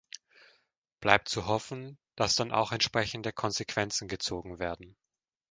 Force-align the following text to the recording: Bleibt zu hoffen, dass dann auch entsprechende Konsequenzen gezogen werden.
Bleibt 0.99 1.29
zu 1.29 1.45
hoffen, 1.45 1.99
dass 2.15 2.33
dann 2.35 2.51
auch 2.51 2.71
entsprechende 2.71 3.31
Konsequenzen 3.31 4.07
gezogen 4.07 4.57
werden. 4.57 4.95